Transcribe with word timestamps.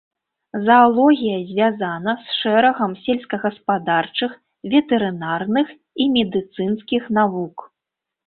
Заалогія 0.67 1.35
звязана 1.49 2.11
з 2.21 2.25
шэрагам 2.39 2.95
сельскагаспадарчых, 3.03 4.31
ветэрынарных 4.75 5.67
і 5.77 6.03
медыцынскіх 6.15 7.03
навук. 7.21 7.57